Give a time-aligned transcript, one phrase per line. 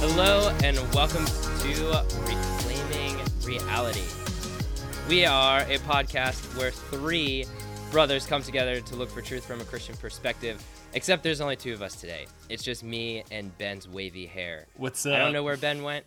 [0.00, 4.02] Hello and welcome to Reclaiming Reality.
[5.08, 7.46] We are a podcast where three
[7.90, 10.62] brothers come together to look for truth from a Christian perspective.
[10.92, 12.26] Except there's only two of us today.
[12.48, 14.66] It's just me and Ben's wavy hair.
[14.76, 15.14] What's up?
[15.14, 16.04] I don't know where Ben went.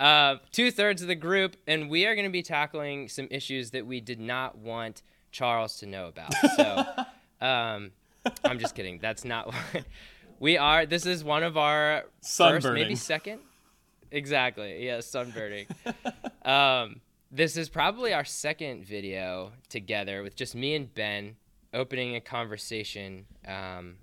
[0.00, 3.70] Uh, Two thirds of the group, and we are going to be tackling some issues
[3.72, 6.32] that we did not want Charles to know about.
[6.56, 6.84] So,
[7.46, 7.92] um,
[8.44, 8.98] I'm just kidding.
[9.00, 9.84] That's not what
[10.40, 10.86] we are.
[10.86, 13.40] This is one of our first, maybe second.
[14.10, 14.84] Exactly.
[14.84, 15.66] Yeah, sunburning.
[16.44, 21.36] um, this is probably our second video together with just me and Ben
[21.72, 23.96] opening a conversation um,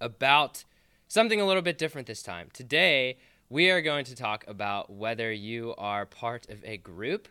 [0.00, 0.64] about
[1.08, 2.50] something a little bit different this time.
[2.52, 3.16] Today,
[3.48, 7.28] we are going to talk about whether you are part of a group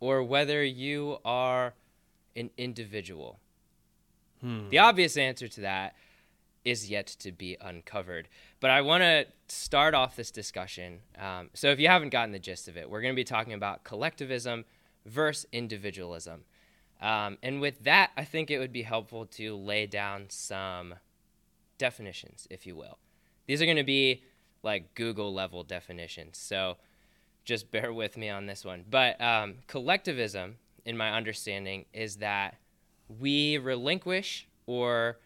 [0.00, 1.74] or whether you are
[2.34, 3.38] an individual.
[4.70, 5.94] The obvious answer to that
[6.64, 8.28] is yet to be uncovered.
[8.60, 11.00] But I want to start off this discussion.
[11.18, 13.52] Um, so, if you haven't gotten the gist of it, we're going to be talking
[13.52, 14.64] about collectivism
[15.06, 16.44] versus individualism.
[17.00, 20.94] Um, and with that, I think it would be helpful to lay down some
[21.78, 22.98] definitions, if you will.
[23.46, 24.22] These are going to be
[24.62, 26.38] like Google level definitions.
[26.38, 26.76] So,
[27.44, 28.84] just bear with me on this one.
[28.88, 32.56] But um, collectivism, in my understanding, is that
[33.08, 35.18] we relinquish or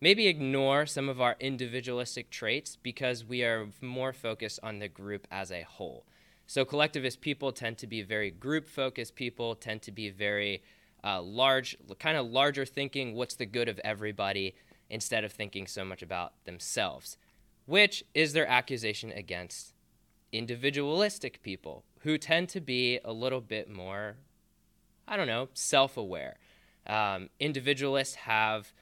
[0.00, 5.26] maybe ignore some of our individualistic traits because we are more focused on the group
[5.30, 6.06] as a whole.
[6.46, 10.62] So, collectivist people tend to be very group focused people, tend to be very
[11.04, 14.54] uh, large, kind of larger thinking, what's the good of everybody,
[14.88, 17.18] instead of thinking so much about themselves,
[17.66, 19.74] which is their accusation against
[20.32, 24.16] individualistic people who tend to be a little bit more,
[25.06, 26.38] I don't know, self aware.
[26.86, 28.72] Um, individualists have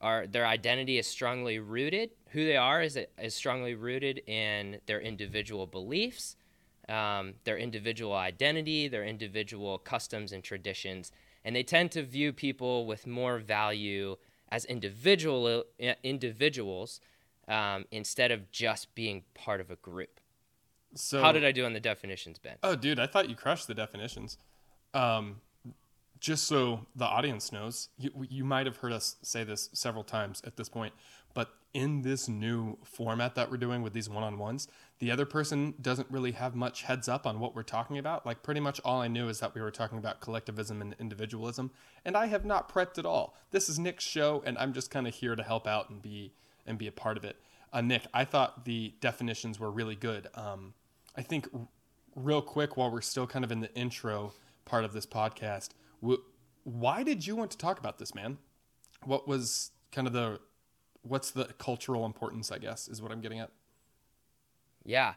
[0.00, 2.10] are their identity is strongly rooted.
[2.30, 6.36] Who they are is is strongly rooted in their individual beliefs,
[6.88, 11.12] um, their individual identity, their individual customs and traditions,
[11.44, 14.16] and they tend to view people with more value
[14.50, 17.00] as individual uh, individuals
[17.48, 20.20] um, instead of just being part of a group.
[20.94, 22.56] So How did I do on the definitions, Ben?
[22.62, 24.36] Oh, dude, I thought you crushed the definitions.
[24.92, 25.40] Um,
[26.20, 30.40] just so the audience knows, you, you might have heard us say this several times
[30.46, 30.92] at this point,
[31.34, 36.08] but in this new format that we're doing with these one-on-ones, the other person doesn't
[36.10, 38.24] really have much heads up on what we're talking about.
[38.24, 41.72] Like pretty much all I knew is that we were talking about collectivism and individualism,
[42.04, 43.34] and I have not prepped at all.
[43.50, 46.32] This is Nick's show, and I'm just kind of here to help out and be
[46.66, 47.36] and be a part of it.
[47.72, 50.28] Uh, Nick, I thought the definitions were really good.
[50.34, 50.74] Um,
[51.16, 51.68] I think r-
[52.14, 54.32] real quick while we're still kind of in the intro
[54.64, 55.70] part of this podcast,
[56.06, 56.20] wh-
[56.64, 58.38] why did you want to talk about this, man?
[59.04, 60.40] What was kind of the
[61.02, 62.52] what's the cultural importance?
[62.52, 63.50] I guess is what I'm getting at.
[64.84, 65.14] Yeah.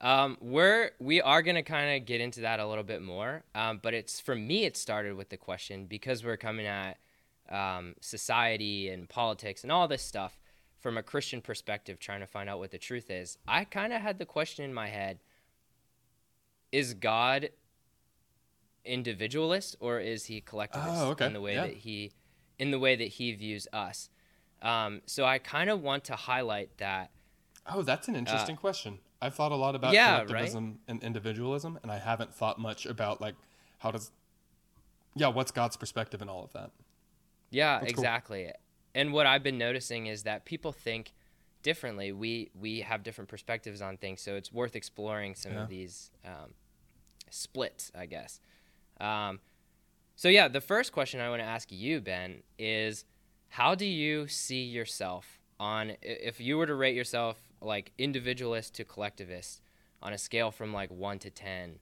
[0.00, 3.80] Um, we're we are gonna kind of get into that a little bit more, um,
[3.82, 4.64] but it's for me.
[4.64, 6.98] It started with the question because we're coming at
[7.48, 10.38] um, society and politics and all this stuff
[10.84, 13.38] from a Christian perspective, trying to find out what the truth is.
[13.48, 15.18] I kind of had the question in my head:
[16.70, 17.48] Is God
[18.84, 21.24] individualist or is he collectivist Oh, okay.
[21.26, 21.66] in the way Yeah.
[21.68, 22.12] that he
[22.58, 24.10] in the way that he views us?
[24.60, 27.10] Um, so I kind of want to highlight that.
[27.66, 28.98] Oh, that's an interesting question.
[29.22, 30.26] I've thought a lot about Uh, yeah, right?
[30.26, 33.36] collectivism and individualism, and I haven't thought much about like
[33.78, 34.12] how does
[35.16, 36.72] yeah, what's God's perspective and all of that.
[37.48, 38.02] Yeah, That's cool.
[38.94, 41.12] And what I've been noticing is that people think
[41.62, 42.12] differently.
[42.12, 45.62] We we have different perspectives on things, so it's worth exploring some Yeah.
[45.62, 46.54] of these um,
[47.30, 48.40] splits, I guess.
[49.00, 49.40] Um,
[50.16, 53.04] so yeah, the first question I want to ask you, Ben, is
[53.48, 58.84] how do you see yourself on if you were to rate yourself like individualist to
[58.84, 59.60] collectivist
[60.02, 61.78] on a scale from like one to ten?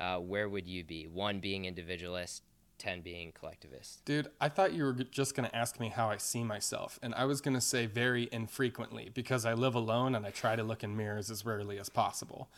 [0.00, 1.06] Uh, where would you be?
[1.06, 2.42] One being individualist,
[2.82, 4.04] ten being collectivist.
[4.04, 7.14] Dude, I thought you were just going to ask me how I see myself, and
[7.14, 10.64] I was going to say very infrequently because I live alone and I try to
[10.64, 12.50] look in mirrors as rarely as possible.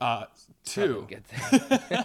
[0.00, 0.26] Uh,
[0.64, 2.04] two, a good thing.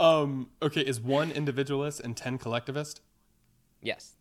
[0.00, 3.00] um, okay, is one individualist and 10 collectivist?
[3.80, 4.16] yes.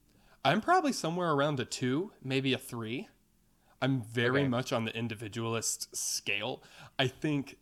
[0.46, 3.10] I'm probably somewhere around a two, maybe a three.
[3.82, 4.48] I'm very Okay.
[4.48, 6.64] much on the individualist scale.
[6.98, 7.58] I think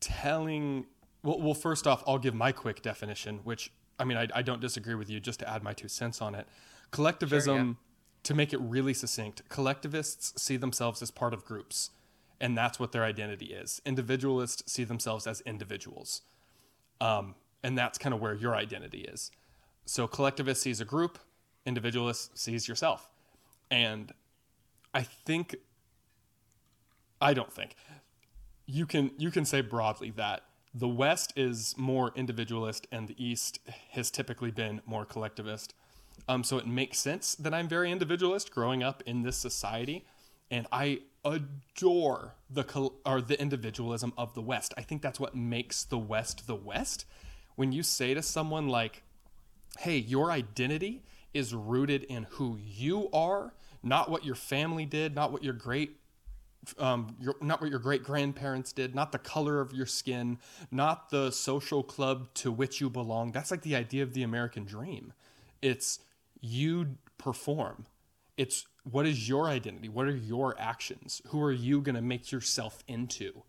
[0.00, 0.86] telling,
[1.28, 4.60] well, well, first off, I'll give my quick definition, which I mean, I, I don't
[4.60, 6.46] disagree with you, just to add my two cents on it.
[6.90, 7.76] Collectivism,
[8.22, 11.90] to make it really succinct, collectivists see themselves as part of groups,
[12.40, 13.82] and that's what their identity is.
[13.84, 16.22] Individualists see themselves as individuals.
[17.00, 19.30] Um, and that's kind of where your identity is.
[19.84, 21.18] So collectivist sees a group,
[21.66, 23.10] individualist sees yourself.
[23.70, 24.12] And
[24.94, 25.56] I think
[27.20, 27.74] I don't think
[28.66, 30.42] you can you can say broadly that
[30.78, 33.58] the West is more individualist and the East
[33.90, 35.74] has typically been more collectivist.
[36.28, 40.04] Um, so it makes sense that I'm very individualist growing up in this society,
[40.50, 44.72] and I adore the or the individualism of the West.
[44.76, 47.06] I think that's what makes the West the West.
[47.56, 49.02] When you say to someone like,
[49.80, 51.02] "Hey, your identity
[51.34, 53.52] is rooted in who you are,
[53.82, 55.96] not what your family did, not what your great
[56.78, 60.38] um, your, not what your great grandparents did, not the color of your skin,
[60.70, 63.32] not the social club to which you belong.
[63.32, 65.12] That's like the idea of the American dream.
[65.62, 66.00] It's
[66.40, 67.86] you perform.
[68.36, 69.88] It's what is your identity?
[69.88, 71.20] What are your actions?
[71.28, 73.42] Who are you going to make yourself into?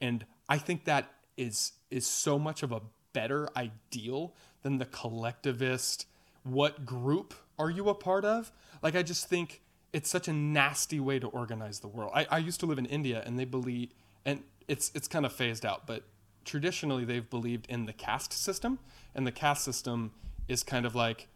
[0.00, 2.80] And I think that is is so much of a
[3.12, 6.06] better ideal than the collectivist
[6.44, 8.52] what group are you a part of?
[8.82, 9.62] Like I just think
[9.94, 12.10] it's such a nasty way to organize the world.
[12.12, 13.92] I, I used to live in India and they believe,
[14.26, 16.02] and it's it's kind of phased out, but
[16.44, 18.80] traditionally they've believed in the caste system,
[19.14, 20.10] and the caste system
[20.48, 21.28] is kind of like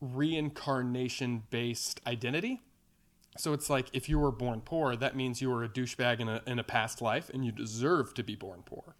[0.00, 2.62] reincarnation based identity.
[3.36, 6.28] So it's like if you were born poor, that means you were a douchebag in
[6.28, 8.96] a, in a past life and you deserve to be born poor.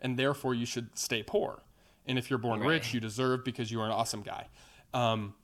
[0.00, 1.64] And therefore you should stay poor.
[2.06, 2.68] And if you're born right.
[2.68, 4.46] rich, you deserve because you are an awesome guy.
[4.94, 5.34] Um,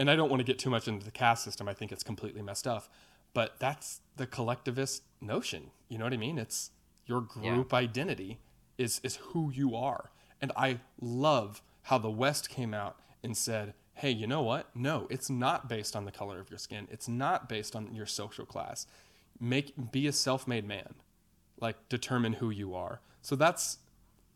[0.00, 1.68] and I don't want to get too much into the caste system.
[1.68, 2.88] I think it's completely messed up.
[3.34, 5.70] But that's the collectivist notion.
[5.90, 6.38] You know what I mean?
[6.38, 6.70] It's
[7.04, 7.78] your group yeah.
[7.78, 8.38] identity
[8.78, 10.10] is is who you are.
[10.40, 14.74] And I love how the West came out and said, "Hey, you know what?
[14.74, 16.88] No, it's not based on the color of your skin.
[16.90, 18.86] It's not based on your social class.
[19.38, 20.94] Make be a self-made man.
[21.60, 23.78] Like determine who you are." So that's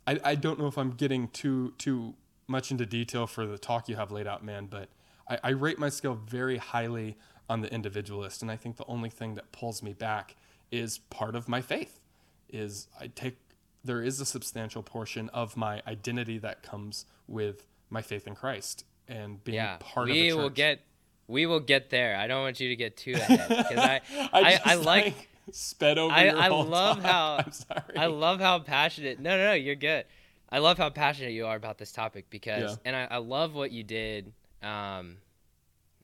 [0.07, 2.17] I, I don't know if I'm getting too too
[2.47, 4.91] much into detail for the talk you have laid out, man, but
[5.29, 7.17] I, I rate my skill very highly
[7.49, 10.37] on the individualist, and I think the only thing that pulls me back
[10.71, 12.01] is part of my faith.
[12.49, 13.37] Is I take
[13.85, 18.85] there is a substantial portion of my identity that comes with my faith in Christ
[19.09, 20.35] and being yeah, part of the church.
[20.37, 20.81] We will get
[21.27, 22.17] we will get there.
[22.17, 25.29] I don't want you to get too ahead because I I, I, I, like, like
[25.53, 26.13] sped over.
[26.13, 27.05] I, I love talk.
[27.05, 27.97] how I'm sorry.
[27.97, 29.21] I love how passionate.
[29.21, 30.05] No, no, no, you're good.
[30.51, 32.77] I love how passionate you are about this topic because, yeah.
[32.85, 34.33] and I, I love what you did
[34.65, 35.19] um,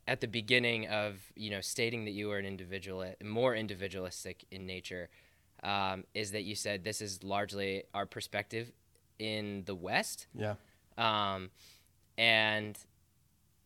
[0.07, 4.67] at the beginning of you know stating that you were an individual, more individualistic in
[4.67, 5.09] nature,
[5.63, 8.73] um, is that you said this is largely our perspective
[9.19, 10.27] in the West.
[10.35, 10.55] Yeah.
[10.99, 11.51] Um,
[12.19, 12.79] and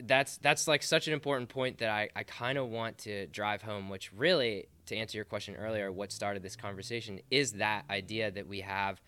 [0.02, 3.62] that's that's like such an important point that I, I kind of want to drive
[3.62, 8.31] home, which really, to answer your question earlier, what started this conversation is that idea
[8.31, 9.00] that we have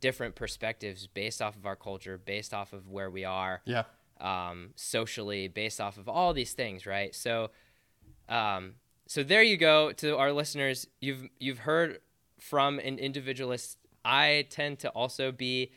[0.00, 3.60] different perspectives based off of our culture, based off of where we are.
[3.64, 3.84] Yeah
[4.20, 7.14] um, socially based off of all these things, right?
[7.14, 7.50] So,
[8.28, 8.74] um,
[9.06, 10.86] so there you go to our listeners.
[11.00, 11.98] You've you've heard
[12.38, 13.78] from an individualist.
[14.04, 15.72] I tend to also be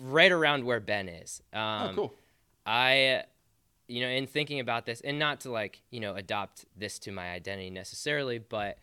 [0.00, 1.42] right around where Ben is.
[1.52, 2.14] Oh, um, oh, cool.
[2.64, 3.24] I,
[3.88, 7.12] you know, in thinking about this, and not to like you know adopt this to
[7.12, 8.78] my identity necessarily, but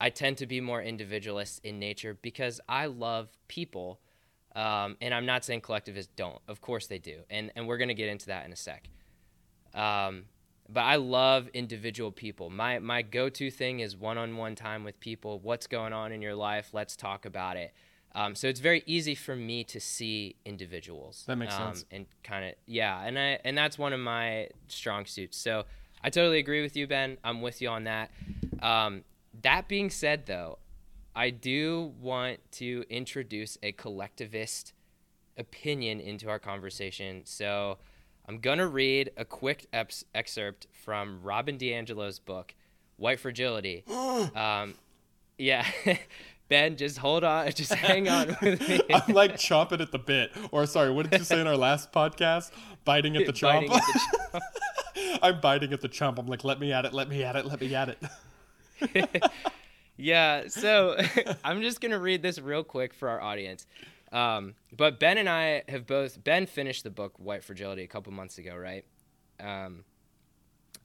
[0.00, 4.00] I tend to be more individualist in nature because I love people
[4.58, 6.40] um, and I'm not saying collectivists don't.
[6.48, 7.20] Of course they do.
[7.30, 8.88] And, and we're going to get into that in a sec.
[9.72, 10.24] Um,
[10.68, 12.50] but I love individual people.
[12.50, 15.38] My, my go to thing is one on one time with people.
[15.38, 16.70] What's going on in your life?
[16.72, 17.72] Let's talk about it.
[18.16, 21.22] Um, so it's very easy for me to see individuals.
[21.28, 21.84] That makes um, sense.
[21.92, 23.00] And kind of, yeah.
[23.04, 25.38] And, I, and that's one of my strong suits.
[25.38, 25.66] So
[26.02, 27.18] I totally agree with you, Ben.
[27.22, 28.10] I'm with you on that.
[28.60, 29.04] Um,
[29.42, 30.58] that being said, though,
[31.14, 34.72] I do want to introduce a collectivist
[35.36, 37.22] opinion into our conversation.
[37.24, 37.78] So
[38.28, 42.54] I'm going to read a quick excerpt from Robin DiAngelo's book,
[42.96, 43.84] White Fragility.
[44.34, 44.74] um,
[45.38, 45.66] yeah.
[46.48, 47.50] ben, just hold on.
[47.54, 48.80] Just hang on with me.
[48.92, 50.32] I'm like chomping at the bit.
[50.50, 52.50] Or, sorry, what did you say in our last podcast?
[52.84, 53.68] Biting at the chomp.
[53.68, 53.82] Biting at
[54.32, 55.18] the chomp.
[55.22, 56.18] I'm biting at the chomp.
[56.18, 57.96] I'm like, let me at it, let me at it, let me at
[58.80, 59.22] it.
[59.98, 60.96] Yeah, so
[61.44, 63.66] I'm just gonna read this real quick for our audience.
[64.10, 68.10] Um, but Ben and I have both Ben finished the book White Fragility a couple
[68.12, 68.86] months ago, right?
[69.38, 69.84] Um,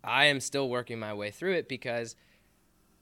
[0.04, 2.18] I am still working my way through it because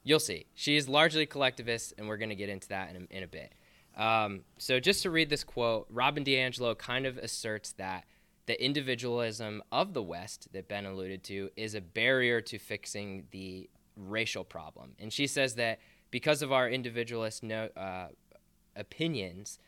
[0.04, 3.22] you'll see she is largely collectivist, and we're gonna get into that in a, in
[3.24, 3.54] a bit.
[3.96, 8.04] Um, so just to read this quote, Robin DiAngelo kind of asserts that
[8.46, 13.68] the individualism of the West that Ben alluded to is a barrier to fixing the
[13.96, 15.78] racial problem, and she says that
[16.12, 18.06] because of our individualist no, uh,
[18.76, 19.58] opinions,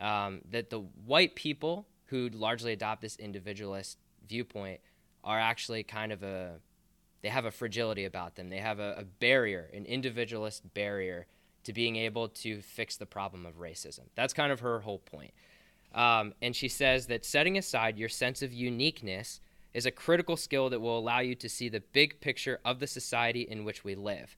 [0.00, 3.98] um, that the white people who largely adopt this individualist
[4.28, 4.78] viewpoint
[5.24, 6.60] are actually kind of a
[7.22, 8.50] they have a fragility about them.
[8.50, 11.26] They have a, a barrier, an individualist barrier
[11.64, 14.02] to being able to fix the problem of racism.
[14.14, 15.32] That's kind of her whole point.
[15.92, 19.40] Um, and she says that setting aside your sense of uniqueness
[19.74, 22.86] is a critical skill that will allow you to see the big picture of the
[22.86, 24.36] society in which we live.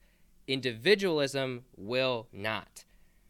[0.48, 2.86] Individualism will not.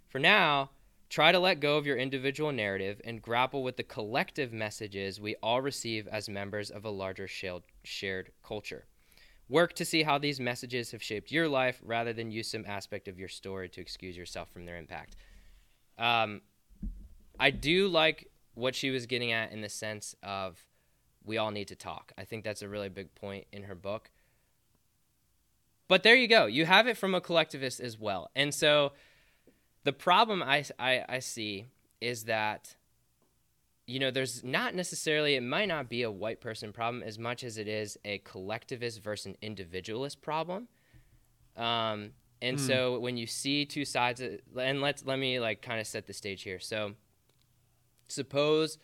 [0.06, 0.70] For now,
[1.10, 5.34] try to let go of your individual narrative and grapple with the collective messages we
[5.42, 8.87] all receive as members of a larger shared culture.
[9.48, 13.08] Work to see how these messages have shaped your life rather than use some aspect
[13.08, 15.16] of your story to excuse yourself from their impact.
[15.98, 16.42] Um,
[17.40, 20.58] I do like what she was getting at in the sense of
[21.25, 22.12] we all need to talk.
[22.16, 24.10] I think that's a really big point in her book.
[25.88, 26.47] But there you go.
[26.47, 28.30] You have it from a collectivist as well.
[28.37, 28.92] And so
[29.85, 31.66] the problem I, I, I see
[32.00, 32.76] is that
[33.88, 37.42] you know, there's not necessarily, it might not be a white person problem as much
[37.42, 40.68] as it is a collectivist versus an individualist problem.
[41.57, 42.11] Um,
[42.42, 42.61] and mm.
[42.61, 46.07] so when you see two sides, of, and let's, let me like kind of set
[46.07, 46.61] the stage here.
[46.61, 46.92] So
[48.09, 48.76] suppose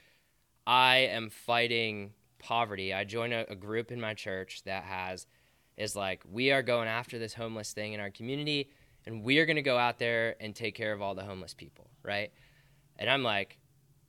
[0.66, 2.94] I am fighting poverty.
[2.94, 5.26] I join a, a group in my church that has,
[5.76, 8.70] is like, we are going after this homeless thing in our community
[9.06, 11.54] and we are going to go out there and take care of all the homeless
[11.54, 11.90] people.
[12.02, 12.32] Right.
[12.98, 13.58] And I'm like,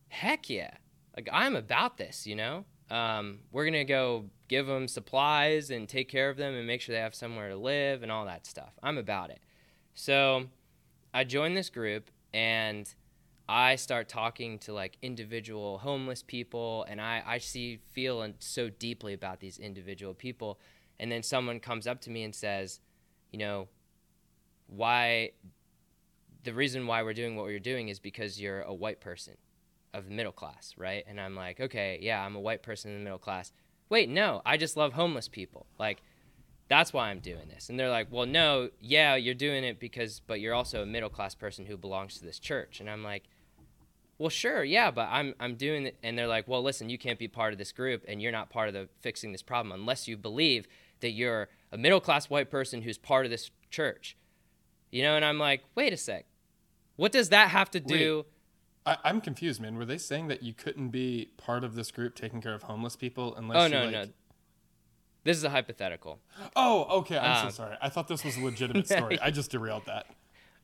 [0.09, 0.71] heck yeah
[1.15, 2.65] like I'm about this, you know.
[2.89, 6.93] Um, we're gonna go give them supplies and take care of them and make sure
[6.93, 8.73] they have somewhere to live and all that stuff.
[8.83, 9.39] I'm about it.
[9.95, 10.45] So
[11.13, 12.93] I joined this group and
[13.47, 18.69] I start talking to like individual homeless people and I, I see feel and so
[18.69, 20.59] deeply about these individual people
[20.99, 22.79] and then someone comes up to me and says,
[23.31, 23.67] you know,
[24.67, 25.31] why
[26.43, 29.35] the reason why we're doing what we're doing is because you're a white person
[29.93, 31.03] of the middle class, right?
[31.07, 33.51] And I'm like, okay, yeah, I'm a white person in the middle class.
[33.89, 35.65] Wait, no, I just love homeless people.
[35.79, 36.01] Like,
[36.67, 37.69] that's why I'm doing this.
[37.69, 41.09] And they're like, well, no, yeah, you're doing it because, but you're also a middle
[41.09, 42.79] class person who belongs to this church.
[42.79, 43.23] And I'm like,
[44.17, 45.97] well, sure, yeah, but I'm I'm doing it.
[46.01, 48.49] And they're like, well, listen, you can't be part of this group, and you're not
[48.49, 50.67] part of the fixing this problem unless you believe
[51.05, 54.17] that you're a middle class white person who's part of this church.
[54.91, 56.25] You know, and I'm like, wait a sec,
[56.95, 58.17] what does that have to do?
[58.17, 58.25] Wait
[58.85, 59.75] I, am confused, man.
[59.77, 62.95] Were they saying that you couldn't be part of this group taking care of homeless
[62.95, 63.57] people unless?
[63.57, 63.91] Oh no, like...
[63.91, 64.05] no.
[65.23, 66.19] This is a hypothetical.
[66.55, 67.17] Oh, okay.
[67.17, 67.77] I'm um, so sorry.
[67.81, 69.19] I thought this was a legitimate story.
[69.19, 70.05] I just derailed that.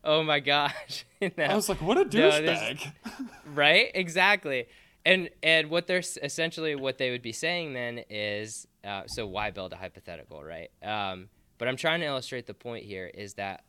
[0.03, 1.05] Oh my gosh!
[1.21, 1.29] no.
[1.39, 2.91] I was like, what a douchebag.
[3.05, 3.89] No, right?
[3.95, 4.67] Exactly.
[5.05, 9.50] And and what they're essentially what they would be saying then is uh, so why
[9.50, 10.70] build a hypothetical, right?
[10.84, 13.63] Um, but I'm trying to illustrate the point here is that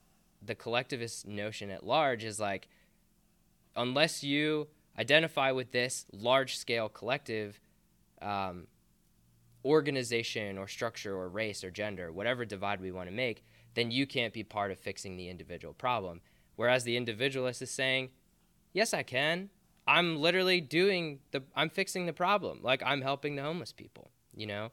[0.44, 2.68] the collectivist notion at large is like
[3.76, 7.60] unless you identify with this large scale collective
[8.20, 8.66] um,
[9.64, 14.06] organization or structure or race or gender, whatever divide we want to make, then you
[14.06, 16.20] can't be part of fixing the individual problem.
[16.56, 18.10] Whereas the individualist is saying,
[18.72, 19.50] yes, I can.
[19.86, 22.60] I'm literally doing the, I'm fixing the problem.
[22.62, 24.70] Like I'm helping the homeless people, you know?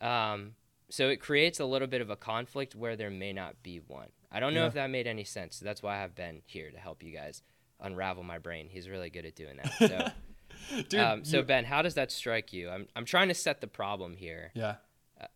[0.00, 0.52] Um,
[0.88, 4.08] so it creates a little bit of a conflict where there may not be one.
[4.32, 4.66] I don't know yeah.
[4.66, 5.58] if that made any sense.
[5.58, 7.42] That's why I've been here to help you guys
[7.80, 8.68] unravel my brain.
[8.70, 9.72] He's really good at doing that.
[9.78, 10.10] So,
[10.88, 12.68] Dude, um, so Ben, how does that strike you?
[12.70, 14.50] I'm I'm trying to set the problem here.
[14.54, 14.76] Yeah.
[15.20, 15.26] Uh,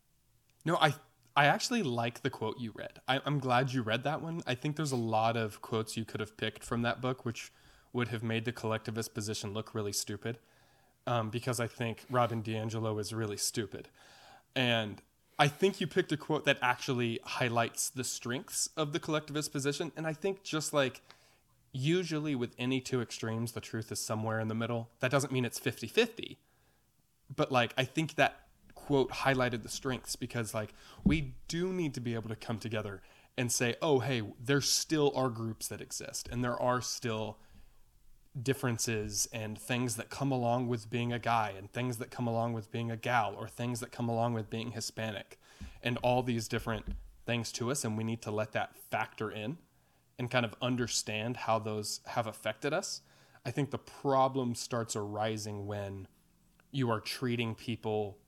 [0.64, 0.94] no, I
[1.36, 3.00] I actually like the quote you read.
[3.08, 4.42] I, I'm glad you read that one.
[4.46, 7.52] I think there's a lot of quotes you could have picked from that book, which
[7.94, 10.38] would have made the collectivist position look really stupid.
[11.06, 13.88] Um, because I think Robin DiAngelo is really stupid.
[14.56, 15.02] And
[15.38, 19.92] I think you picked a quote that actually highlights the strengths of the collectivist position.
[19.96, 21.02] And I think just like
[21.72, 24.88] usually with any two extremes, the truth is somewhere in the middle.
[25.00, 26.38] That doesn't mean it's 50 50.
[27.34, 28.40] But like, I think that
[28.74, 30.74] quote highlighted the strengths because like
[31.04, 33.02] we do need to be able to come together
[33.36, 37.38] and say, oh, hey, there still are groups that exist and there are still
[38.40, 42.52] differences and things that come along with being a guy and things that come along
[42.52, 45.38] with being a gal or things that come along with being Hispanic
[45.82, 46.86] and all these different
[47.26, 47.84] things to us.
[47.84, 49.58] And we need to let that factor in
[50.18, 53.02] and kind of understand how those have affected us.
[53.46, 56.08] I think the problem starts arising when
[56.70, 58.18] you are treating people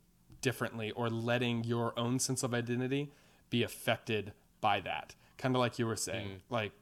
[0.41, 3.13] differently or letting your own sense of identity
[3.51, 5.15] be affected by that.
[5.39, 6.41] Kind of like you were saying, mm.
[6.51, 6.73] like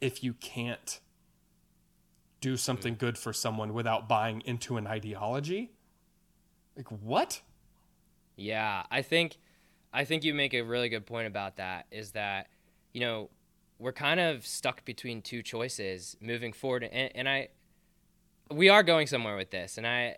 [0.00, 1.00] if you can't
[2.46, 2.98] do something mm.
[2.98, 5.72] good for someone without buying into an ideology,
[6.76, 7.42] like what?
[8.36, 9.38] Yeah, I think
[9.92, 12.48] I think you make a really good point about that is that
[12.92, 13.30] you know
[13.78, 17.48] we're kind of stuck between two choices moving forward and, and i
[18.50, 20.16] we are going somewhere with this, and I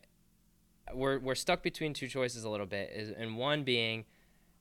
[0.93, 4.05] we're we're stuck between two choices a little bit, is, and one being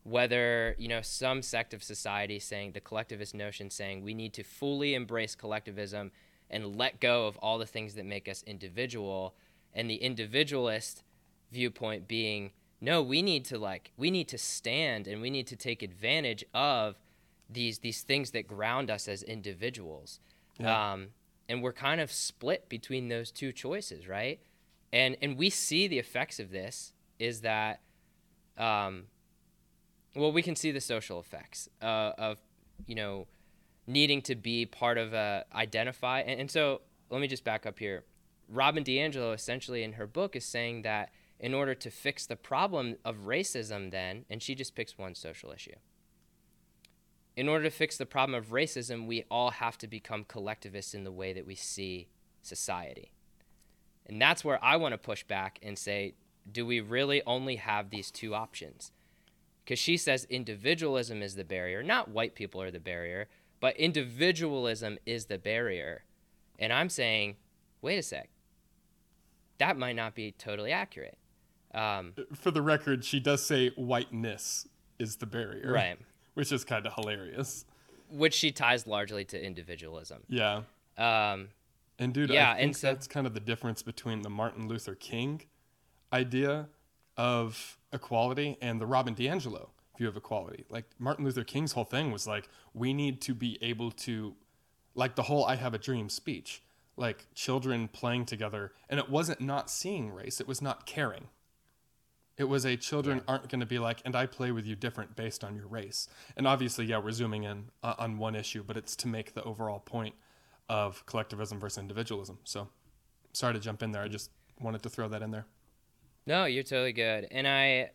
[0.03, 4.43] whether you know some sect of society saying the collectivist notion saying we need to
[4.43, 6.12] fully embrace collectivism
[6.50, 9.36] and let go of all the things that make us individual.
[9.74, 11.04] And the individualist
[11.51, 12.51] viewpoint being
[12.82, 16.44] no we need to like we need to stand and we need to take advantage
[16.54, 17.00] of
[17.50, 20.20] these these things that ground us as individuals.
[20.60, 20.94] Yeah.
[20.94, 21.10] um,
[21.48, 24.39] and we're kind of split between those two choices right?
[24.92, 27.82] And and we see the effects of this is that
[28.58, 29.04] um,
[30.16, 32.39] well we can see the social effects uh, of
[32.86, 33.27] you know
[33.88, 37.79] needing to be part of a identify and, and so let me just back up
[37.79, 38.03] here.
[38.50, 42.98] Robin diangelo essentially in her book is saying that in order to fix the problem
[43.06, 45.75] of racism then and she just picks one social issue.
[47.36, 51.03] In order to fix the problem of racism we all have to become collectivists in
[51.03, 52.10] the way that we see
[52.41, 53.12] society.
[54.06, 56.15] And that's where i want to push back and say
[56.50, 58.91] do we really only have these two options?
[59.63, 63.27] Because she says individualism is the barrier not white people are the barrier
[63.59, 66.03] but individualism is the barrier
[66.59, 67.35] and i'm saying
[67.81, 68.29] wait a sec
[69.57, 71.17] that might not be totally accurate
[71.73, 75.71] um, For the record, she does say whiteness is the barrier.
[75.71, 75.97] Right.
[76.33, 77.65] Which is kind of hilarious.
[78.09, 80.61] which she ties largely to individualism Yeah.
[80.97, 81.49] um,
[81.99, 84.67] And dude, Yeah, I think and so- that's kind of the difference between the Martin
[84.67, 85.41] Luther King
[86.13, 86.69] idea
[87.17, 90.66] of equality and the Robin DiAngelo view of equality.
[90.70, 94.36] Like Martin Luther King's whole thing was like, we need to be able to,
[94.96, 96.63] like the whole "I have a dream" speech,
[96.96, 101.27] like children playing together, and it wasn't not seeing race; it was not caring.
[102.38, 105.16] It was a children aren't going to be like, and I play with you different
[105.16, 106.08] based on your race.
[106.36, 109.44] And obviously, yeah, we're zooming in uh, on one issue, but it's to make the
[109.44, 110.13] overall point
[110.70, 112.38] of collectivism versus individualism.
[112.44, 112.70] So,
[113.34, 114.04] sorry to jump in there.
[114.04, 115.46] I just wanted to throw that in there.
[116.27, 117.27] No, you're totally good.
[117.31, 117.92] And I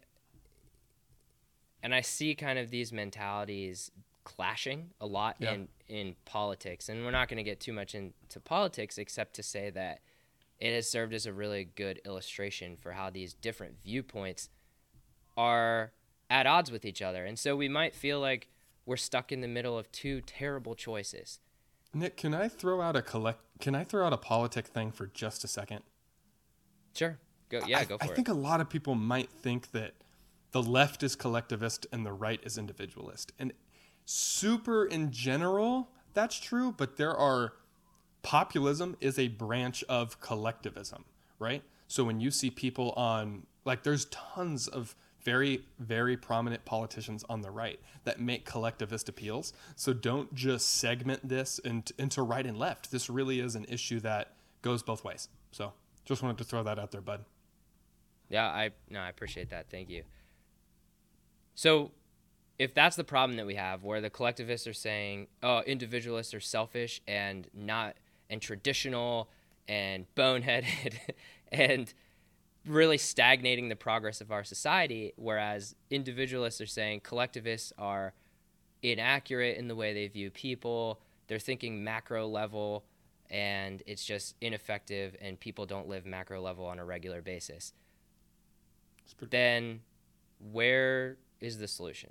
[1.83, 3.91] and I see kind of these mentalities
[4.25, 5.53] clashing a lot Yeah.
[5.53, 6.89] in in politics.
[6.89, 10.01] And we're not going to get too much into politics except to say that
[10.59, 14.49] it has served as a really good illustration for how these different viewpoints
[15.37, 15.93] are
[16.31, 17.27] at odds with each other.
[17.27, 18.49] And so we might feel like
[18.87, 21.41] we're stuck in the middle of two terrible choices.
[21.93, 23.41] Nick, can I throw out a collect?
[23.61, 25.83] Can I throw out a politic thing for just a second?
[26.95, 27.19] Sure.
[27.51, 28.13] Go yeah, I, go for I it.
[28.13, 29.93] I think a lot of people might think that
[30.53, 33.33] the left is collectivist and the right is individualist.
[33.39, 33.53] And
[34.05, 37.55] super in general, that's true, but there are
[38.23, 41.05] populism is a branch of collectivism,
[41.39, 41.63] right?
[41.89, 47.43] So when you see people on like there's tons of very very prominent politicians on
[47.43, 49.53] the right that make collectivist appeals.
[49.77, 52.91] So don't just segment this into, right and left.
[52.91, 55.29] This really is an issue that goes both ways.
[55.53, 55.73] So
[56.05, 57.25] just wanted to throw that out there, bud.
[58.29, 59.71] Yeah, I no, I appreciate that.
[59.71, 60.05] Thank you.
[61.55, 61.91] So,
[62.59, 66.41] if that's the problem that we have, where the collectivists are saying, "Oh, individualists are
[66.41, 67.97] selfish and not
[68.31, 69.29] and traditional
[69.69, 70.99] and boneheaded
[71.53, 71.93] and
[72.65, 78.15] really stagnating the progress of our society," whereas individualists are saying collectivists are
[78.83, 81.01] inaccurate in the way they view people.
[81.29, 82.85] They're thinking macro level
[83.31, 87.73] and it's just ineffective and people don't live macro level on a regular basis
[89.31, 89.81] then
[90.53, 92.11] where is the solution?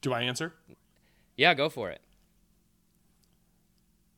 [0.00, 0.54] Do I answer?
[1.36, 2.00] Yeah, go for it.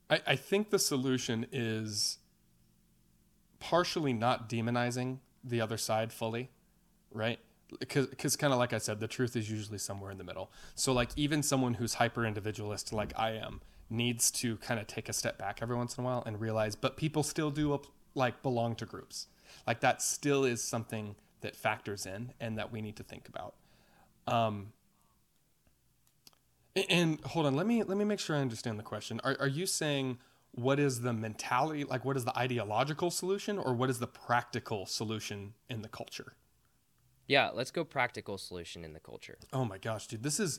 [0.08, 2.18] I, I think the solution is
[3.58, 6.50] partially not demonizing the other side fully,
[7.12, 7.38] right?
[7.78, 10.50] Because, kind of like I said, the truth is usually somewhere in the middle.
[10.74, 15.08] So, like, even someone who's hyper individualist, like I am, needs to kind of take
[15.08, 17.80] a step back every once in a while and realize, but people still do,
[18.14, 19.28] like, belong to groups.
[19.66, 23.54] Like, that still is something that factors in and that we need to think about.
[24.26, 24.72] Um,
[26.76, 29.20] a- And hold on, let me let me make sure I understand the question.
[29.24, 30.18] Are are you saying
[30.52, 34.86] what is the mentality, like what is the ideological solution, or what is the practical
[34.86, 36.34] solution in the culture?
[37.26, 39.38] Yeah, let's go practical solution in the culture.
[39.52, 40.58] Oh my gosh, dude, this is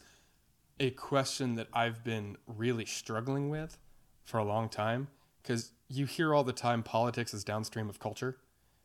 [0.79, 3.77] a question that I've been really struggling with
[4.23, 5.09] for a long time
[5.43, 8.37] because you hear all the time politics is downstream of culture.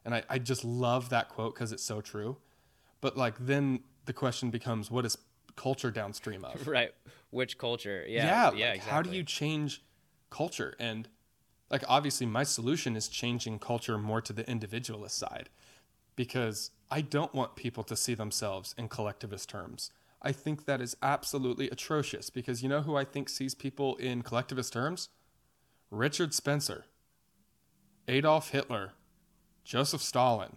[0.07, 2.39] And I, I just love that quote because it's so true.
[3.03, 5.19] But like then the question becomes what is
[5.57, 6.67] culture downstream of?
[6.77, 6.93] Right.
[7.31, 8.05] Which culture?
[8.09, 8.25] Yeah.
[8.25, 8.93] yeah, Yeah, like, exactly.
[8.93, 9.83] how do you change
[10.31, 11.09] culture and
[11.71, 15.49] like obviously my solution is changing culture more to the individualist side
[16.17, 20.97] because i don't want people to see themselves in collectivist terms i think that is
[21.01, 25.09] absolutely atrocious because you know who i think sees people in collectivist terms
[25.91, 26.85] Richard Spencer,
[28.09, 28.93] Adolf Hitler,
[29.67, 30.57] Joseph Stalin.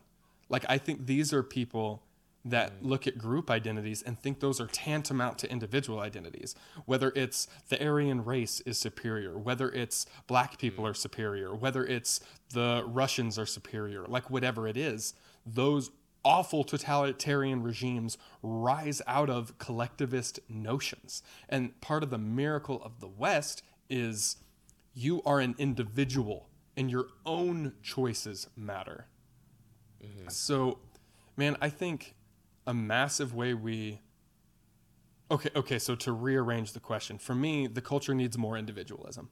[0.50, 2.04] Like, I think these are people
[2.45, 6.56] that look at group identities and think those are tantamount to individual identities.
[6.86, 10.91] Whether it's the Aryan race is superior, whether it's black people mm.
[10.91, 12.22] are superior, whether it's
[12.54, 15.13] the Russians are superior, like whatever it is,
[15.45, 15.91] those
[16.24, 21.24] awful totalitarian regimes rise out of collectivist notions.
[21.50, 24.38] And part of the miracle of the West is
[24.93, 26.48] you are an individual
[26.79, 29.05] and your own choices matter.
[30.03, 30.29] Mm-hmm.
[30.29, 30.79] So,
[31.37, 32.15] man, I think
[32.65, 34.01] a massive way we
[35.31, 39.29] Okay, okay, so to rearrange the question, for me, the culture needs more individualism.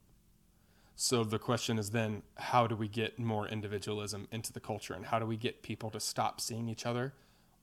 [0.96, 5.06] So the question is then how do we get more individualism into the culture and
[5.08, 7.14] how do we get people to stop seeing each other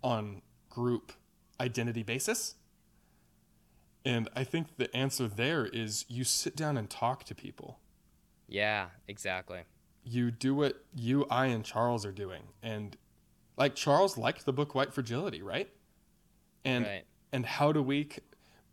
[0.02, 1.12] on group
[1.60, 2.56] identity basis?
[4.04, 7.78] And I think the answer there is you sit down and talk to people.
[8.48, 9.62] Yeah, exactly.
[10.04, 12.42] You do what you, I, and Charles are doing.
[12.62, 12.96] And
[13.56, 15.68] like Charles liked the book White Fragility, right?
[16.64, 17.04] And Right.
[17.32, 18.10] and how do we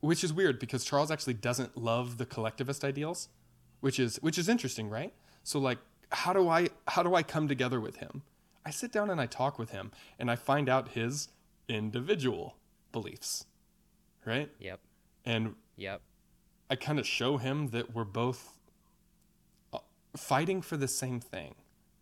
[0.01, 3.29] which is weird because Charles actually doesn't love the collectivist ideals,
[3.81, 5.13] which is which is interesting, right?
[5.43, 5.77] So like
[6.11, 8.23] how do I how do I come together with him?
[8.65, 11.29] I sit down and I talk with him and I find out his
[11.67, 12.57] individual
[12.91, 13.45] beliefs,
[14.25, 14.49] right?
[14.59, 14.79] Yep.
[15.25, 16.01] And Yep.
[16.69, 18.57] I kind of show him that we're both
[20.15, 21.55] fighting for the same thing,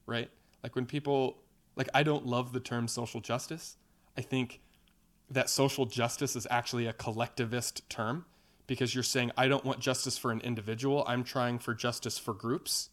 [0.06, 0.30] right?
[0.64, 1.38] Like when people
[1.80, 3.78] like I don't love the term social justice.
[4.18, 4.60] I think
[5.32, 8.26] that social justice is actually a collectivist term
[8.68, 12.34] because you're saying I don't want justice for an individual, I'm trying for justice for
[12.34, 12.90] groups.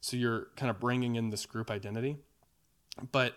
[0.00, 2.18] So you're kind of bringing in this group identity.
[3.12, 3.34] But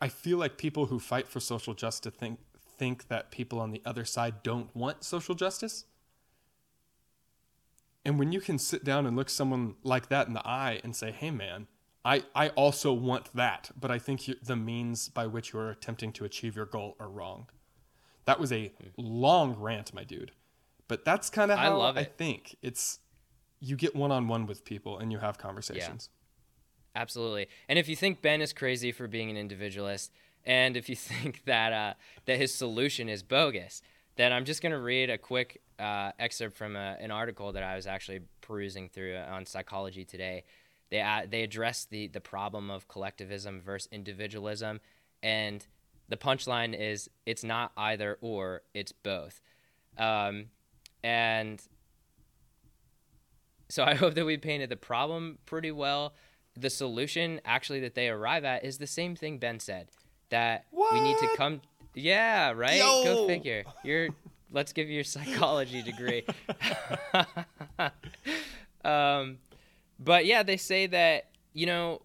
[0.00, 2.38] I feel like people who fight for social justice think
[2.78, 5.84] think that people on the other side don't want social justice.
[8.06, 10.94] And when you can sit down and look someone like that in the eye and
[10.94, 11.66] say, "Hey man,
[12.04, 15.70] I I also want that, but I think you, the means by which you are
[15.70, 17.48] attempting to achieve your goal are wrong."
[18.24, 20.30] That was a long rant, my dude.
[20.86, 22.14] But that's kind of I how love I it.
[22.16, 23.00] think it's
[23.58, 26.10] you get one-on-one with people and you have conversations.
[26.94, 27.48] Absolutely.
[27.68, 30.12] And if you think Ben is crazy for being an individualist,
[30.44, 31.94] and if you think that uh,
[32.26, 33.82] that his solution is bogus,
[34.14, 37.62] then I'm just going to read a quick uh, excerpt from a, an article that
[37.62, 40.44] I was actually perusing through on Psychology Today.
[40.90, 44.80] They uh, they address the the problem of collectivism versus individualism,
[45.22, 45.66] and
[46.08, 49.40] the punchline is it's not either or, it's both.
[49.98, 50.46] Um,
[51.02, 51.60] and
[53.68, 56.14] so I hope that we painted the problem pretty well.
[56.58, 59.88] The solution actually that they arrive at is the same thing Ben said
[60.30, 61.60] that we need to come
[61.96, 62.76] yeah, right?
[62.76, 63.04] Yo!
[63.04, 63.64] Go figure.
[63.82, 64.10] You're
[64.50, 66.24] let's give you your psychology degree.
[68.84, 69.38] um
[69.98, 72.02] but yeah, they say that you know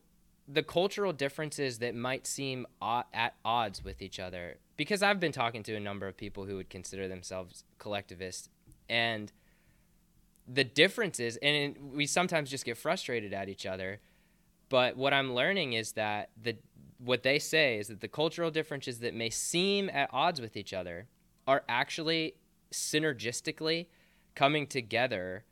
[0.47, 5.31] the cultural differences that might seem o- at odds with each other because I've been
[5.31, 8.49] talking to a number of people who would consider themselves collectivists
[8.89, 9.31] and
[10.47, 13.99] the differences and we sometimes just get frustrated at each other
[14.69, 16.57] but what i'm learning is that the
[16.97, 20.73] what they say is that the cultural differences that may seem at odds with each
[20.73, 21.07] other
[21.51, 22.35] are actually
[22.71, 23.87] synergistically
[24.35, 25.43] coming together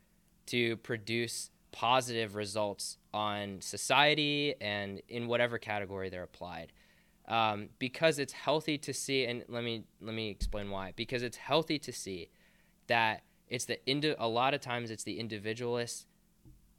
[0.46, 6.72] to produce positive results on society and in whatever category they're applied.
[7.28, 10.94] Um, because it's healthy to see and let me let me explain why.
[10.96, 12.30] Because it's healthy to see
[12.86, 16.06] that it's the indi- a lot of times it's the individualist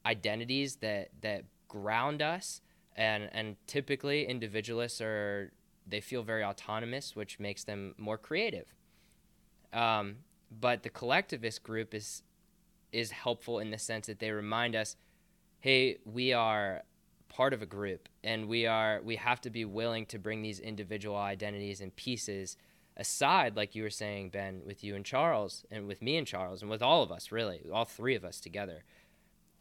[0.04, 2.62] identities that that ground us
[2.96, 5.54] and and typically individualists are
[5.88, 8.74] they feel very autonomous which makes them more creative
[9.74, 10.18] um,
[10.60, 12.24] but the collectivist group is
[12.92, 14.96] is helpful in the sense that they remind us
[15.60, 16.84] hey we are
[17.30, 20.60] part of a group and we are we have to be willing to bring these
[20.60, 22.58] individual identities and pieces
[22.98, 26.62] aside like you were saying ben with you and charles and with me and charles
[26.62, 28.84] and with all of us really all three of us together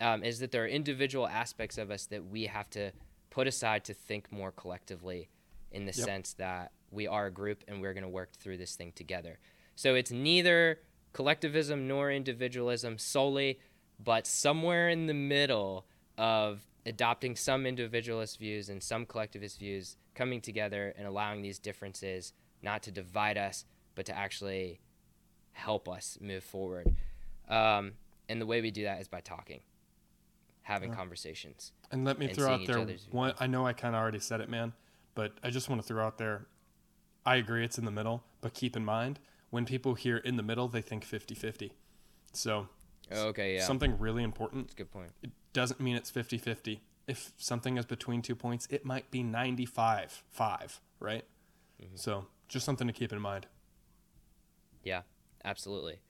[0.01, 2.91] um, is that there are individual aspects of us that we have to
[3.31, 5.29] put aside to think more collectively
[5.71, 6.05] in the Yep.
[6.07, 9.39] sense that we are a group and we're going to work through this thing together
[9.81, 10.79] so it's neither
[11.15, 13.59] collectivism nor individualism solely
[13.99, 15.87] but somewhere in the middle
[16.19, 22.35] of adopting some individualist views and some collectivist views coming together and allowing these differences
[22.61, 23.65] not to divide us
[23.95, 24.81] but to actually
[25.53, 26.95] help us move forward
[27.49, 27.93] um,
[28.29, 29.61] and the way we do that is by talking
[30.61, 33.33] having conversations And let me and throw out there one.
[33.41, 34.75] I know I kind of already said it, man,
[35.15, 36.47] but I just want to throw out there.
[37.25, 39.19] I agree it's in the middle, but keep in mind
[39.51, 41.73] when people hear in the middle, they think 50 50.
[42.33, 42.69] So
[43.13, 43.65] Oh, okay, yeah.
[43.65, 45.11] something really important, That's a good point.
[45.23, 46.81] it doesn't mean it's 50 50.
[47.09, 51.25] If something is between two points, it might be 95 5, right?
[51.97, 53.47] So just something to keep in mind.
[54.85, 55.03] Yeah,
[55.45, 56.01] absolutely.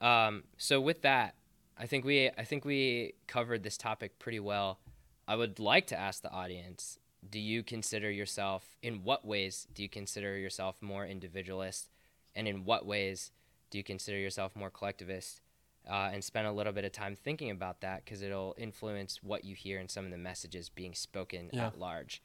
[0.00, 1.34] Um, so with that,
[1.78, 4.80] I think we I think we covered this topic pretty well.
[5.28, 6.98] I would like to ask the audience:
[7.28, 8.76] Do you consider yourself?
[8.82, 11.88] In what ways do you consider yourself more individualist,
[12.36, 13.32] and in what ways
[13.70, 15.40] do you consider yourself more collectivist?
[15.88, 19.44] Uh, and spend a little bit of time thinking about that because it'll influence what
[19.44, 21.68] you hear and some of the messages being spoken Yeah.
[21.68, 22.22] at large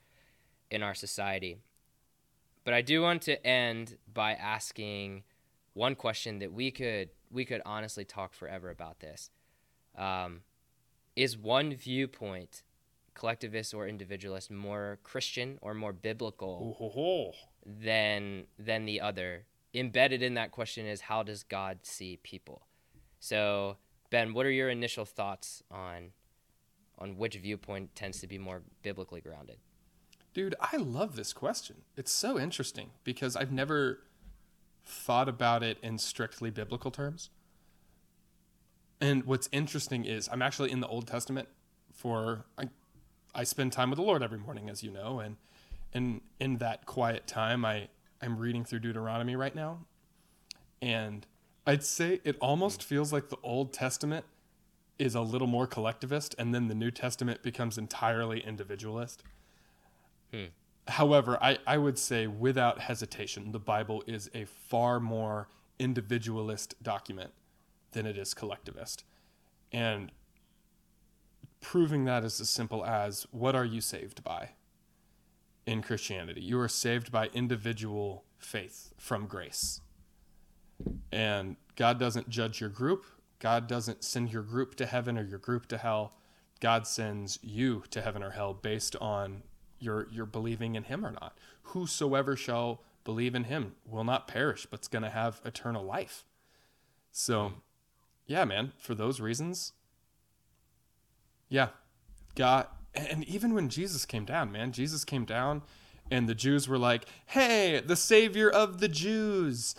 [0.68, 1.58] in our society.
[2.64, 5.22] But I do want to end by asking
[5.74, 9.30] one question that we could we could honestly talk forever about this.
[9.96, 10.40] Um,
[11.14, 12.64] is one viewpoint,
[13.14, 17.32] collectivist or individualist, more Christian or more biblical Oh, ho, ho.
[17.64, 19.44] than than the other?
[19.74, 22.66] Embedded in that question is how does God see people?
[23.20, 23.76] So
[24.12, 26.10] Ben, what are your initial thoughts on
[26.98, 29.56] on which viewpoint tends to be more biblically grounded?
[30.34, 31.76] Dude, I love this question.
[31.96, 34.00] It's so interesting because I've never
[34.84, 37.30] thought about it in strictly biblical terms.
[39.00, 41.48] And what's interesting is I'm actually in the Old Testament
[41.92, 42.68] for I,
[43.34, 45.36] I spend time with the Lord every morning, as you know, and
[45.94, 47.88] and in that quiet time I
[48.22, 49.80] I'm reading through Deuteronomy right now.
[50.80, 51.26] And
[51.66, 54.24] I'd say it almost feels like the Old Testament
[54.98, 59.22] is a little more collectivist and then the New Testament becomes entirely individualist.
[60.32, 60.46] Hmm.
[60.88, 67.32] However, I, I would say without hesitation, the Bible is a far more individualist document
[67.92, 69.04] than it is collectivist.
[69.72, 70.12] And
[71.60, 74.50] proving that is as simple as what are you saved by
[75.66, 76.40] in Christianity?
[76.40, 79.80] You are saved by individual faith from grace.
[81.10, 83.06] And God doesn't judge your group,
[83.38, 86.14] God doesn't send your group to heaven or your group to hell.
[86.60, 89.42] God sends you to heaven or hell based on
[89.80, 91.36] your your believing in him or not.
[91.62, 96.24] Whosoever shall believe in him will not perish, but's going to have eternal life.
[97.10, 97.54] So,
[98.26, 99.72] yeah, man, for those reasons,
[101.48, 101.68] yeah,
[102.34, 105.62] God, and even when Jesus came down, man, Jesus came down,
[106.10, 109.74] and the Jews were like, "Hey, the Savior of the Jews."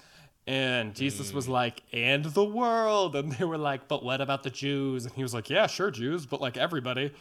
[0.46, 1.52] And Jesus was mm.
[1.52, 3.16] like, and the world.
[3.16, 5.06] And they were like, but what about the Jews?
[5.06, 7.14] And he was like, yeah, sure, Jews, but like everybody,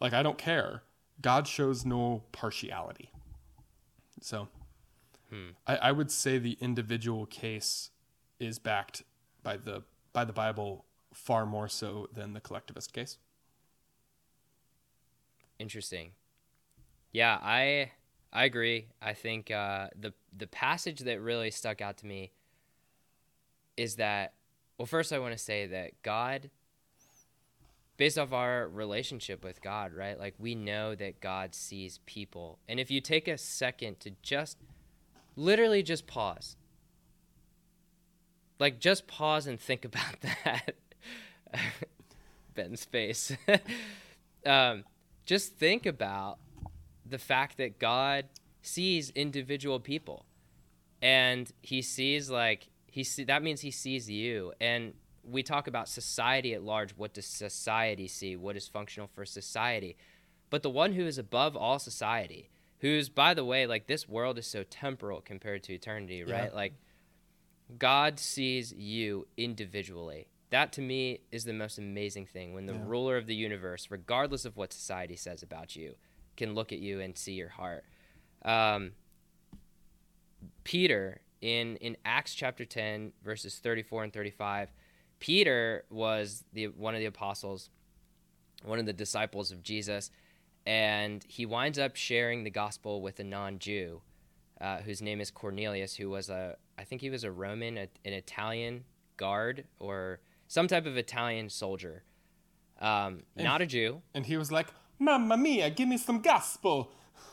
[0.00, 0.82] like, I don't care.
[1.20, 3.10] God shows no partiality.
[4.22, 4.48] So
[5.28, 5.50] hmm.
[5.66, 7.90] I, I would say the individual case
[8.38, 9.02] is backed
[9.42, 9.82] by the
[10.12, 13.18] by the Bible far more so than the collectivist case.
[15.60, 16.12] Interesting.
[17.12, 17.90] Yeah, I
[18.32, 18.86] I agree.
[19.02, 22.32] I think uh, the the passage that really stuck out to me
[23.76, 24.32] is that
[24.78, 26.48] well, first I want to say that God,
[27.98, 30.18] based off our relationship with God, right?
[30.18, 34.56] Like we know that God sees people, and if you take a second to just
[35.36, 36.56] literally just pause,
[38.58, 40.74] like just pause and think about that.
[42.54, 43.36] Ben's face.
[44.46, 44.84] um,
[45.24, 46.38] just think about
[47.04, 48.26] the fact that God
[48.62, 50.26] sees individual people,
[51.02, 54.52] and He sees like He see, that means He sees you.
[54.60, 56.92] And we talk about society at large.
[56.96, 58.36] What does society see?
[58.36, 59.96] What is functional for society?
[60.48, 64.38] But the one who is above all society, who's by the way, like this world
[64.38, 66.34] is so temporal compared to eternity, Yeah.
[66.40, 66.54] right?
[66.54, 66.74] Like
[67.78, 70.28] God sees you individually.
[70.50, 72.84] That to me is the most amazing thing when the Yeah.
[72.84, 75.96] ruler of the universe, regardless of what society says about you,
[76.36, 77.84] can look at you and see your heart.
[78.42, 78.92] Um,
[80.64, 84.72] Peter in in Acts chapter 10 verses 34 and 35
[85.18, 87.70] Peter was the one of the apostles
[88.62, 90.10] one of the disciples of Jesus
[90.66, 94.00] and he winds up sharing the gospel with a non-Jew
[94.60, 97.88] uh, whose name is Cornelius who was a I think he was a Roman a,
[98.04, 98.84] an Italian
[99.16, 102.02] guard or some type of Italian soldier
[102.80, 104.66] um, not a Jew And he was like,
[104.98, 106.90] Mamma mia, give me some gospel.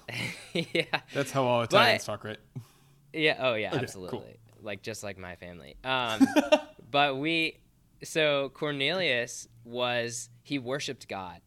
[0.53, 2.38] yeah That's how all Italians But- talk, right?
[3.13, 3.38] Yeah.
[3.39, 3.71] Oh, yeah.
[3.71, 3.80] cool.
[3.80, 4.38] absolutely.
[4.62, 5.75] Like just like my family.
[5.84, 6.27] Um,
[6.91, 7.60] but we,
[8.03, 11.39] so Cornelius was he worshipped God,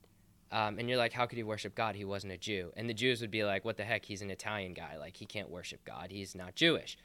[0.51, 1.95] um, and you're like, how could he worship God?
[1.95, 4.05] He wasn't a Jew, and the Jews would be like, what the heck?
[4.05, 4.97] He's an Italian guy.
[4.99, 6.09] Like he can't worship God.
[6.11, 6.97] He's not Jewish.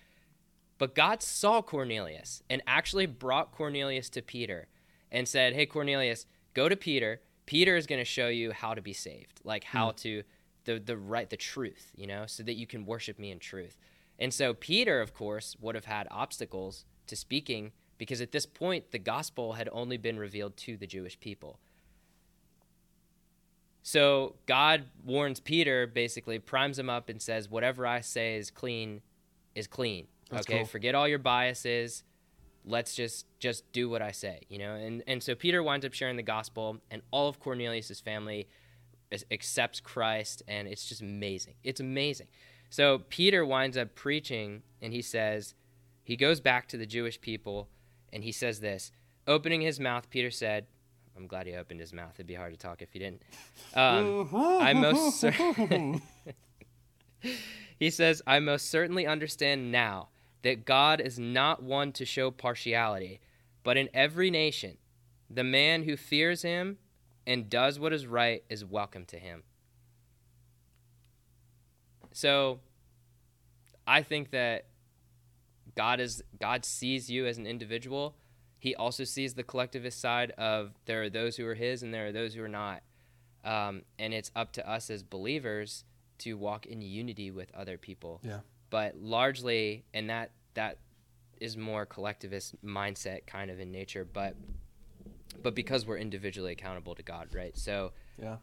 [0.77, 4.67] But God saw Cornelius and actually brought Cornelius to Peter
[5.11, 7.21] and said, Hey, Cornelius, go to Peter.
[7.45, 9.95] Peter is going to show you how to be saved, like how hmm.
[9.97, 10.23] to,
[10.65, 13.77] the, the right, the truth, you know, so that you can worship me in truth.
[14.19, 18.91] And so Peter, of course, would have had obstacles to speaking because at this point
[18.91, 21.59] the gospel had only been revealed to the Jewish people.
[23.83, 29.01] So God warns Peter, basically primes him up and says, "Whatever I say is clean,
[29.53, 30.07] is clean.
[30.29, 30.65] That's okay, cool.
[30.65, 32.03] forget all your biases.
[32.65, 35.93] Let's just just do what I say." You know, and and so Peter winds up
[35.93, 38.47] sharing the gospel, and all of Cornelius's family
[39.31, 41.55] accepts Christ, and it's just amazing.
[41.63, 42.27] It's amazing.
[42.69, 45.53] So Peter winds up preaching, and he says,
[46.03, 47.69] he goes back to the Jewish people,
[48.13, 48.91] and he says this.
[49.27, 50.67] Opening his mouth, Peter said,
[51.17, 52.11] "I'm glad he opened his mouth.
[52.15, 53.23] It'd be hard to talk if he didn't."
[53.73, 55.31] Um, I most cer-
[57.79, 60.09] he says, "I most certainly understand now
[60.45, 63.19] that God is not one to show partiality,
[63.63, 64.77] but in every nation,
[65.27, 66.77] the man who fears Him
[67.25, 69.41] and does what is right is welcome to Him."
[72.11, 72.59] So,
[73.87, 74.67] I think that
[75.75, 78.15] God is God sees you as an individual.
[78.59, 82.07] He also sees the collectivist side of there are those who are His and there
[82.07, 82.83] are those who are not.
[83.43, 85.85] Um, and it's up to us as believers
[86.19, 88.21] to walk in unity with other people.
[88.23, 88.39] Yeah.
[88.69, 90.79] But largely, and that that
[91.39, 94.35] is more collectivist mindset kind of in nature, but
[95.43, 97.55] but because we're individually accountable to God, right?
[97.57, 97.91] So
[98.21, 98.37] Yeah.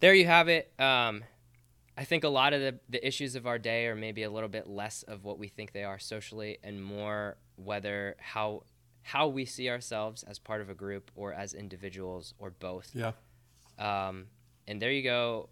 [0.00, 0.72] there you have it.
[0.80, 1.22] Um,
[1.96, 4.48] I think a lot of the, the issues of our day are maybe a little
[4.48, 8.62] bit less of what we think they are socially and more whether how
[9.02, 12.90] how we see ourselves as part of a group or as individuals or both.
[12.94, 13.12] Yeah.
[13.78, 14.26] Um,
[14.66, 15.48] and there you go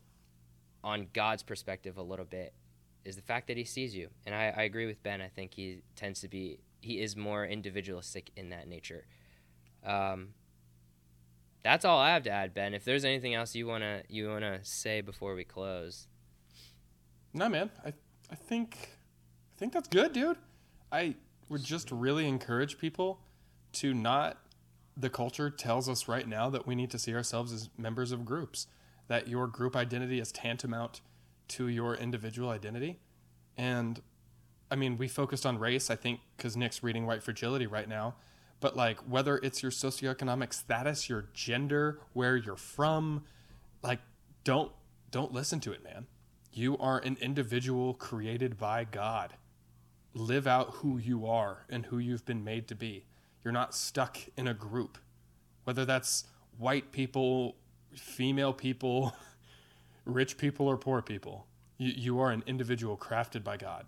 [0.83, 2.55] on God's perspective a little bit
[3.05, 4.09] is the fact that he sees you.
[4.27, 5.21] And I, I agree with Ben.
[5.21, 9.07] I think he tends to be, he is more individualistic in that nature.
[9.85, 10.29] Um,
[11.63, 12.75] that's all I have to add, Ben.
[12.75, 16.07] If there's anything else you wanna you wanna say before we close,
[17.33, 17.71] No, man.
[17.85, 17.93] I
[18.31, 18.99] I think
[19.55, 20.39] I think that's good, dude.
[20.91, 21.17] I
[21.49, 23.21] would just really encourage people
[23.73, 24.39] to not
[24.97, 28.25] the culture tells us right now that we need to see ourselves as members of
[28.25, 28.67] groups.
[29.09, 31.01] That your group identity is tantamount
[31.51, 32.99] to your individual identity.
[33.57, 34.01] And
[34.71, 38.15] I mean, we focused on race, I think, because Nick's reading White Fragility right now.
[38.61, 43.25] But like, whether it's your socioeconomic status, your gender, where you're from,
[43.83, 44.01] like,
[44.45, 44.73] don't
[45.11, 46.07] don't listen to it, man.
[46.53, 49.35] You are an individual created by God.
[50.15, 53.07] Live out who you are and who you've been made to be.
[53.45, 54.99] You're not stuck in a group,
[55.65, 56.25] whether that's
[56.59, 57.57] white people,
[57.95, 59.15] female people,
[60.11, 61.47] rich people, or poor people.
[61.79, 63.87] You, you are an individual crafted by God.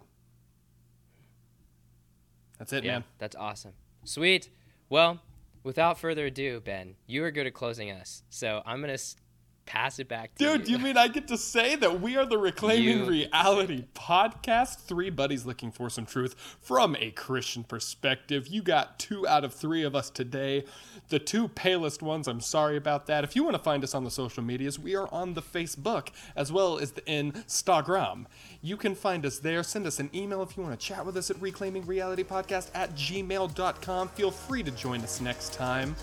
[2.58, 3.04] That's it, yeah, man.
[3.18, 3.72] that's awesome.
[4.04, 4.48] Sweet.
[4.88, 5.20] Well,
[5.64, 8.22] without further ado, Ben, you are good at closing us.
[8.30, 9.16] So I'm gonna s-
[9.66, 12.38] pass it back to Dude, you mean I get to say that we are the
[12.38, 14.80] Reclaiming You- Reality podcast?
[14.80, 18.46] Three buddies looking for some truth from a Christian perspective.
[18.48, 20.64] You got two out of three of us today.
[21.08, 23.24] The two palest ones, I'm sorry about that.
[23.24, 26.08] If you want to find us on the social medias, we are on the Facebook
[26.36, 28.26] as well as the Instagram.
[28.60, 29.62] You can find us there.
[29.62, 34.08] Send us an email if you want to chat with us at reclaimingrealitypodcast at gmail.com.
[34.08, 35.94] Feel free to join us next time.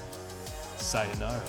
[0.77, 1.41] Sayonara.